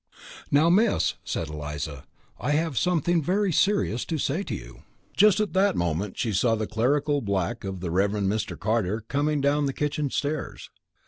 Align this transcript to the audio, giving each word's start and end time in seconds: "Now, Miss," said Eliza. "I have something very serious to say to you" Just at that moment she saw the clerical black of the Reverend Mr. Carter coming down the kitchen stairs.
"Now, 0.49 0.71
Miss," 0.71 1.13
said 1.23 1.47
Eliza. 1.49 2.05
"I 2.39 2.53
have 2.53 2.75
something 2.75 3.21
very 3.21 3.51
serious 3.53 4.03
to 4.05 4.17
say 4.17 4.41
to 4.41 4.55
you" 4.55 4.81
Just 5.15 5.39
at 5.39 5.53
that 5.53 5.75
moment 5.75 6.17
she 6.17 6.33
saw 6.33 6.55
the 6.55 6.65
clerical 6.65 7.21
black 7.21 7.63
of 7.63 7.81
the 7.81 7.91
Reverend 7.91 8.27
Mr. 8.27 8.59
Carter 8.59 9.01
coming 9.01 9.41
down 9.41 9.67
the 9.67 9.73
kitchen 9.73 10.09
stairs. 10.09 10.71